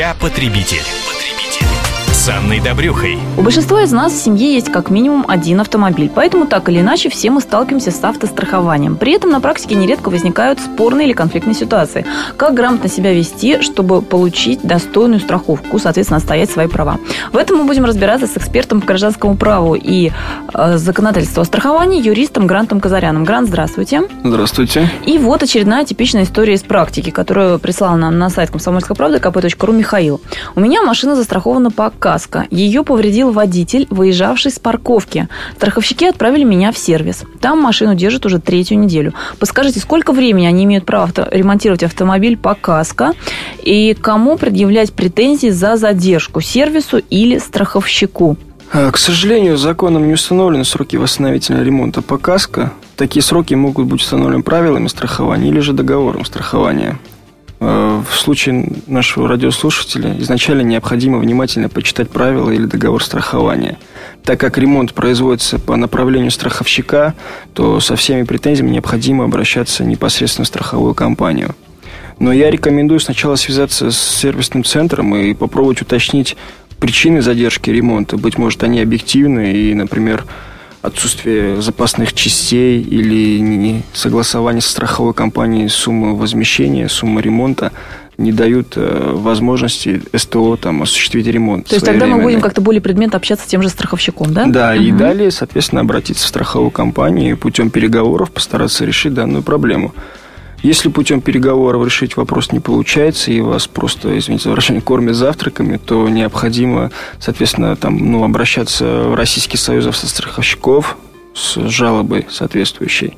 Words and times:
Я 0.00 0.14
потребитель. 0.14 1.09
С 2.20 2.28
Анной 2.28 2.60
Добрюхой. 2.60 3.18
У 3.38 3.40
большинства 3.40 3.80
из 3.82 3.92
нас 3.92 4.12
в 4.12 4.22
семье 4.22 4.52
есть 4.52 4.70
как 4.70 4.90
минимум 4.90 5.24
один 5.26 5.58
автомобиль, 5.58 6.12
поэтому 6.14 6.46
так 6.46 6.68
или 6.68 6.80
иначе 6.80 7.08
все 7.08 7.30
мы 7.30 7.40
сталкиваемся 7.40 7.90
с 7.92 8.04
автострахованием. 8.04 8.96
При 8.96 9.14
этом 9.14 9.30
на 9.30 9.40
практике 9.40 9.74
нередко 9.74 10.10
возникают 10.10 10.60
спорные 10.60 11.06
или 11.06 11.14
конфликтные 11.14 11.54
ситуации. 11.54 12.04
Как 12.36 12.52
грамотно 12.52 12.90
себя 12.90 13.14
вести, 13.14 13.62
чтобы 13.62 14.02
получить 14.02 14.60
достойную 14.60 15.20
страховку, 15.20 15.78
соответственно, 15.78 16.18
отстоять 16.18 16.50
свои 16.50 16.66
права. 16.66 16.98
В 17.32 17.38
этом 17.38 17.56
мы 17.56 17.64
будем 17.64 17.86
разбираться 17.86 18.26
с 18.26 18.36
экспертом 18.36 18.82
по 18.82 18.88
гражданскому 18.88 19.38
праву 19.38 19.74
и 19.74 20.12
э, 20.52 20.76
законодательству 20.76 21.40
о 21.40 21.46
страховании, 21.46 22.06
юристом 22.06 22.46
Грантом 22.46 22.80
Казаряном. 22.80 23.24
Грант, 23.24 23.48
здравствуйте. 23.48 24.02
Здравствуйте. 24.22 24.90
И 25.06 25.16
вот 25.16 25.42
очередная 25.42 25.86
типичная 25.86 26.24
история 26.24 26.52
из 26.52 26.62
практики, 26.62 27.08
которую 27.08 27.58
прислал 27.58 27.96
нам 27.96 28.18
на 28.18 28.28
сайт 28.28 28.50
комсомольской 28.50 28.94
правды 28.94 29.16
kp.ru 29.16 29.72
Михаил. 29.74 30.20
У 30.54 30.60
меня 30.60 30.82
машина 30.82 31.16
застрахована 31.16 31.70
по 31.70 31.90
каска. 32.10 32.46
Ее 32.50 32.82
повредил 32.82 33.30
водитель, 33.30 33.86
выезжавший 33.88 34.50
с 34.50 34.58
парковки. 34.58 35.28
Страховщики 35.56 36.04
отправили 36.06 36.42
меня 36.42 36.72
в 36.72 36.78
сервис. 36.78 37.22
Там 37.40 37.60
машину 37.60 37.94
держат 37.94 38.26
уже 38.26 38.40
третью 38.40 38.80
неделю. 38.80 39.14
Подскажите, 39.38 39.78
сколько 39.78 40.12
времени 40.12 40.46
они 40.46 40.64
имеют 40.64 40.84
право 40.86 41.04
авто- 41.04 41.28
ремонтировать 41.30 41.84
автомобиль 41.84 42.36
по 42.36 42.54
каско? 42.56 43.12
И 43.62 43.94
кому 43.94 44.36
предъявлять 44.36 44.92
претензии 44.92 45.50
за 45.50 45.76
задержку? 45.76 46.40
Сервису 46.40 46.98
или 46.98 47.38
страховщику? 47.38 48.36
А, 48.72 48.90
К 48.90 48.98
сожалению, 48.98 49.56
законом 49.56 50.08
не 50.08 50.14
установлены 50.14 50.64
сроки 50.64 50.96
восстановительного 50.96 51.62
ремонта 51.62 52.02
по 52.02 52.18
КАСКО. 52.18 52.72
Такие 52.96 53.22
сроки 53.22 53.54
могут 53.54 53.86
быть 53.86 54.00
установлены 54.00 54.42
правилами 54.42 54.88
страхования 54.88 55.48
или 55.48 55.60
же 55.60 55.72
договором 55.72 56.24
страхования. 56.24 56.98
А, 57.60 58.02
В 58.02 58.18
случае 58.18 58.66
нашего 58.86 59.28
радиослушателя 59.28 60.16
изначально 60.18 60.62
необходимо 60.62 61.18
внимательно 61.18 61.68
почитать 61.68 62.08
правила 62.10 62.50
или 62.50 62.64
договор 62.64 63.04
страхования. 63.04 63.78
Так 64.24 64.40
как 64.40 64.56
ремонт 64.56 64.94
производится 64.94 65.58
по 65.58 65.76
направлению 65.76 66.30
страховщика, 66.30 67.14
то 67.52 67.78
со 67.80 67.96
всеми 67.96 68.22
претензиями 68.22 68.70
необходимо 68.70 69.24
обращаться 69.24 69.84
непосредственно 69.84 70.44
в 70.44 70.48
страховую 70.48 70.94
компанию. 70.94 71.54
Но 72.18 72.32
я 72.32 72.50
рекомендую 72.50 73.00
сначала 73.00 73.36
связаться 73.36 73.90
с 73.90 73.98
сервисным 73.98 74.64
центром 74.64 75.14
и 75.14 75.34
попробовать 75.34 75.80
уточнить 75.82 76.36
причины 76.78 77.22
задержки 77.22 77.70
ремонта. 77.70 78.16
Быть 78.16 78.38
может, 78.38 78.62
они 78.62 78.80
объективны 78.80 79.52
и, 79.52 79.74
например, 79.74 80.24
отсутствие 80.82 81.60
запасных 81.60 82.12
частей 82.14 82.80
или 82.80 83.38
не- 83.38 83.82
согласование 83.92 84.62
со 84.62 84.70
страховой 84.70 85.14
компанией 85.14 85.68
суммы 85.68 86.16
возмещения, 86.16 86.88
суммы 86.88 87.20
ремонта 87.20 87.72
не 88.16 88.32
дают 88.32 88.74
э, 88.76 89.12
возможности 89.14 90.02
СТО 90.14 90.56
там, 90.56 90.82
осуществить 90.82 91.26
ремонт. 91.26 91.66
То 91.66 91.74
есть 91.74 91.86
тогда 91.86 92.06
мы 92.06 92.20
будем 92.22 92.40
как-то 92.42 92.60
более 92.60 92.82
предметно 92.82 93.16
общаться 93.16 93.46
с 93.46 93.48
тем 93.48 93.62
же 93.62 93.70
страховщиком, 93.70 94.34
да? 94.34 94.44
Да, 94.46 94.74
и 94.76 94.90
Мгм. 94.90 94.98
далее, 94.98 95.30
соответственно, 95.30 95.80
обратиться 95.82 96.24
в 96.26 96.28
страховую 96.28 96.70
компанию 96.70 97.32
и 97.32 97.34
путем 97.34 97.70
переговоров 97.70 98.30
постараться 98.30 98.84
решить 98.84 99.14
данную 99.14 99.42
проблему. 99.42 99.94
Если 100.62 100.90
путем 100.90 101.22
переговоров 101.22 101.86
решить 101.86 102.16
вопрос 102.16 102.52
не 102.52 102.60
получается, 102.60 103.32
и 103.32 103.40
вас 103.40 103.66
просто, 103.66 104.18
извините 104.18 104.44
за 104.44 104.50
выражение, 104.50 104.82
кормят 104.82 105.16
завтраками, 105.16 105.78
то 105.78 106.06
необходимо, 106.08 106.90
соответственно, 107.18 107.76
там, 107.76 107.96
ну, 107.96 108.24
обращаться 108.24 108.84
в 108.84 109.14
Российский 109.14 109.56
союз 109.56 109.86
автостраховщиков 109.86 110.98
с 111.34 111.56
жалобой 111.68 112.26
соответствующей. 112.28 113.16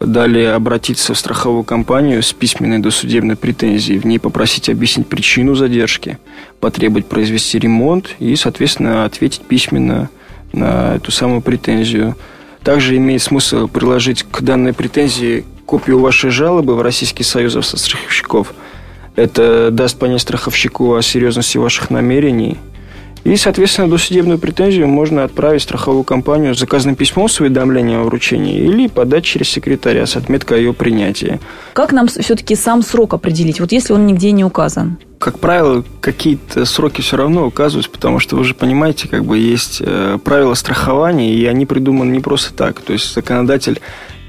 Далее 0.00 0.52
обратиться 0.52 1.12
в 1.12 1.18
страховую 1.18 1.64
компанию 1.64 2.22
с 2.22 2.32
письменной 2.32 2.78
досудебной 2.78 3.36
претензией, 3.36 3.98
в 3.98 4.06
ней 4.06 4.18
попросить 4.18 4.68
объяснить 4.70 5.06
причину 5.06 5.54
задержки, 5.54 6.18
потребовать 6.60 7.06
произвести 7.06 7.58
ремонт 7.58 8.16
и, 8.18 8.34
соответственно, 8.36 9.04
ответить 9.04 9.42
письменно 9.42 10.08
на 10.52 10.96
эту 10.96 11.10
самую 11.10 11.42
претензию. 11.42 12.16
Также 12.62 12.96
имеет 12.96 13.22
смысл 13.22 13.68
приложить 13.68 14.24
к 14.24 14.40
данной 14.40 14.72
претензии 14.72 15.44
копию 15.74 15.98
вашей 15.98 16.30
жалобы 16.30 16.76
в 16.76 16.82
Российский 16.82 17.24
союз 17.24 17.56
автостраховщиков. 17.56 18.54
Это 19.16 19.72
даст 19.72 19.98
понять 19.98 20.20
страховщику 20.20 20.94
о 20.94 21.02
серьезности 21.02 21.58
ваших 21.58 21.90
намерений. 21.90 22.58
И, 23.24 23.34
соответственно, 23.36 23.90
досудебную 23.90 24.38
претензию 24.38 24.86
можно 24.86 25.24
отправить 25.24 25.62
в 25.62 25.64
страховую 25.64 26.04
компанию 26.04 26.54
с 26.54 26.60
заказным 26.60 26.94
письмом 26.94 27.28
с 27.28 27.40
уведомлением 27.40 28.02
о 28.02 28.04
вручении 28.04 28.56
или 28.56 28.86
подать 28.86 29.24
через 29.24 29.48
секретаря 29.48 30.06
с 30.06 30.14
отметкой 30.14 30.58
о 30.58 30.60
ее 30.60 30.74
принятии. 30.74 31.40
Как 31.72 31.90
нам 31.90 32.06
все-таки 32.06 32.54
сам 32.54 32.80
срок 32.82 33.12
определить, 33.14 33.58
вот 33.58 33.72
если 33.72 33.94
он 33.94 34.06
нигде 34.06 34.30
не 34.30 34.44
указан? 34.44 34.98
Как 35.18 35.40
правило, 35.40 35.82
какие-то 36.00 36.66
сроки 36.66 37.00
все 37.00 37.16
равно 37.16 37.46
указываются, 37.46 37.90
потому 37.90 38.20
что 38.20 38.36
вы 38.36 38.44
же 38.44 38.54
понимаете, 38.54 39.08
как 39.08 39.24
бы 39.24 39.38
есть 39.38 39.82
э, 39.84 40.18
правила 40.22 40.54
страхования, 40.54 41.34
и 41.34 41.44
они 41.46 41.66
придуманы 41.66 42.12
не 42.12 42.20
просто 42.20 42.54
так. 42.54 42.80
То 42.80 42.92
есть 42.92 43.12
законодатель 43.12 43.80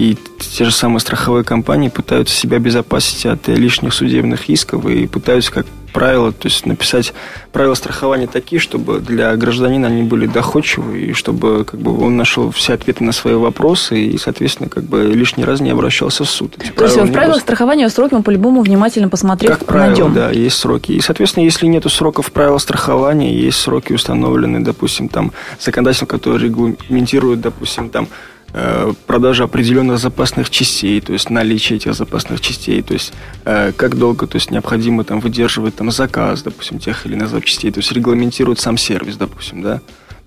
и 0.00 0.16
те 0.38 0.64
же 0.64 0.72
самые 0.72 1.00
страховые 1.00 1.44
компании 1.44 1.90
пытаются 1.90 2.34
себя 2.34 2.56
обезопасить 2.56 3.26
от 3.26 3.50
э, 3.50 3.54
лишних 3.54 3.92
судебных 3.92 4.48
исков 4.48 4.86
и 4.86 5.06
пытаются, 5.06 5.52
как 5.52 5.66
правило, 5.92 6.32
то 6.32 6.48
есть 6.48 6.64
написать 6.64 7.12
правила 7.52 7.74
страхования 7.74 8.26
такие, 8.26 8.60
чтобы 8.60 9.00
для 9.00 9.36
гражданина 9.36 9.88
они 9.88 10.02
были 10.02 10.26
доходчивы, 10.26 11.00
и 11.02 11.12
чтобы 11.12 11.66
как 11.66 11.80
бы, 11.80 12.02
он 12.02 12.16
нашел 12.16 12.50
все 12.50 12.74
ответы 12.74 13.04
на 13.04 13.12
свои 13.12 13.34
вопросы 13.34 14.00
и, 14.00 14.16
соответственно, 14.16 14.70
как 14.70 14.84
бы 14.84 15.02
лишний 15.02 15.44
раз 15.44 15.60
не 15.60 15.68
обращался 15.68 16.24
в 16.24 16.30
суд. 16.30 16.54
Эти 16.58 16.70
То 16.70 16.84
есть 16.84 16.96
в 16.96 17.12
правилах 17.12 17.40
страхования 17.42 17.86
сроки 17.90 18.14
мы 18.14 18.22
по-любому 18.22 18.62
внимательно 18.62 19.10
посмотрев 19.10 19.50
как 19.50 19.66
правило, 19.66 19.88
найдем. 19.88 20.14
да, 20.14 20.30
есть 20.30 20.56
сроки. 20.56 20.92
И, 20.92 21.00
соответственно, 21.02 21.44
если 21.44 21.66
нет 21.66 21.84
сроков 21.90 22.32
правил 22.32 22.58
страхования, 22.58 23.34
есть 23.34 23.58
сроки 23.58 23.92
установлены, 23.92 24.60
допустим, 24.60 25.10
там, 25.10 25.32
законодательством, 25.60 26.08
который 26.08 26.38
регламентирует, 26.38 27.42
допустим, 27.42 27.90
там, 27.90 28.08
э, 28.52 28.92
продажу 29.06 29.44
определенных 29.44 29.98
запасных 29.98 30.50
частей, 30.50 31.00
то 31.00 31.12
есть 31.12 31.30
наличие 31.30 31.76
этих 31.76 31.94
запасных 31.94 32.40
частей, 32.40 32.82
то 32.82 32.94
есть 32.94 33.12
э, 33.44 33.72
как 33.76 33.96
долго 33.96 34.26
то 34.26 34.36
есть, 34.36 34.50
необходимо 34.50 35.04
там, 35.04 35.20
выдерживать 35.20 35.76
там, 35.76 35.90
заказ, 35.90 36.42
допустим, 36.42 36.78
тех 36.78 37.06
или 37.06 37.14
иных 37.14 37.28
запчастей, 37.28 37.70
то 37.70 37.78
есть 37.78 37.92
регламентирует 37.92 38.58
сам 38.58 38.76
сервис, 38.76 39.16
допустим, 39.16 39.62
да. 39.62 39.80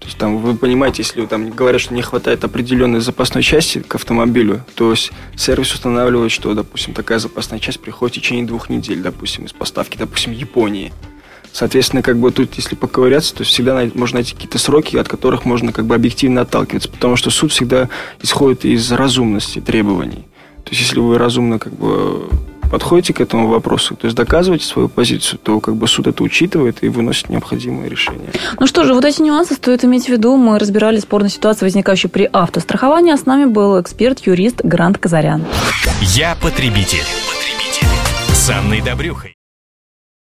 То 0.03 0.07
есть 0.07 0.17
там 0.17 0.37
вы 0.39 0.55
понимаете, 0.55 1.01
если 1.01 1.25
там 1.25 1.49
говорят, 1.51 1.79
что 1.79 1.93
не 1.93 2.01
хватает 2.01 2.43
определенной 2.43 2.99
запасной 2.99 3.41
части 3.41 3.79
к 3.79 3.95
автомобилю, 3.95 4.65
то 4.75 4.91
есть 4.91 5.13
сервис 5.37 5.73
устанавливает, 5.73 6.29
что, 6.29 6.53
допустим, 6.53 6.93
такая 6.93 7.19
запасная 7.19 7.59
часть 7.59 7.79
приходит 7.79 8.17
в 8.17 8.19
течение 8.19 8.45
двух 8.45 8.69
недель, 8.69 9.01
допустим, 9.01 9.45
из 9.45 9.53
поставки, 9.53 9.97
допустим, 9.97 10.33
Японии. 10.33 10.91
Соответственно, 11.53 12.01
как 12.01 12.17
бы 12.17 12.31
тут, 12.31 12.55
если 12.55 12.75
поковыряться, 12.75 13.35
то 13.35 13.43
всегда 13.43 13.87
можно 13.93 14.17
найти 14.17 14.33
какие-то 14.33 14.57
сроки, 14.57 14.97
от 14.97 15.07
которых 15.07 15.45
можно 15.45 15.71
как 15.71 15.85
бы 15.85 15.93
объективно 15.93 16.41
отталкиваться, 16.41 16.89
потому 16.89 17.15
что 17.15 17.29
суд 17.29 17.51
всегда 17.51 17.89
исходит 18.21 18.65
из 18.65 18.91
разумности 18.91 19.61
требований. 19.61 20.25
То 20.63 20.71
есть, 20.71 20.81
если 20.81 20.99
вы 20.99 21.17
разумно 21.17 21.59
как 21.59 21.73
бы 21.73 22.27
подходите 22.71 23.13
к 23.13 23.21
этому 23.21 23.49
вопросу, 23.49 23.95
то 23.95 24.05
есть 24.05 24.17
доказываете 24.17 24.65
свою 24.65 24.89
позицию, 24.89 25.39
то 25.43 25.59
как 25.59 25.75
бы 25.75 25.87
суд 25.87 26.07
это 26.07 26.23
учитывает 26.23 26.77
и 26.81 26.87
выносит 26.87 27.29
необходимые 27.29 27.87
решения. 27.87 28.31
Ну 28.59 28.65
что 28.65 28.83
же, 28.83 28.95
вот 28.95 29.05
эти 29.05 29.21
нюансы 29.21 29.53
стоит 29.53 29.85
иметь 29.85 30.05
в 30.05 30.09
виду. 30.09 30.35
Мы 30.37 30.57
разбирали 30.57 30.99
спорные 30.99 31.29
ситуации, 31.29 31.65
возникающие 31.65 32.09
при 32.09 32.27
автостраховании. 32.33 33.13
А 33.13 33.17
с 33.17 33.27
нами 33.27 33.45
был 33.45 33.79
эксперт-юрист 33.79 34.61
Грант 34.63 34.97
Казарян. 34.97 35.45
Я 36.01 36.35
потребитель. 36.41 37.05
С 38.33 38.49
Анной 38.49 38.81
Добрюхой. 38.81 39.35